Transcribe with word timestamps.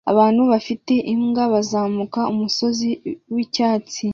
Abantu 0.11 0.41
bafite 0.51 0.93
imbwa 1.13 1.43
bazamuka 1.53 2.19
umusozi 2.33 2.89
wicyatsi 3.33 4.05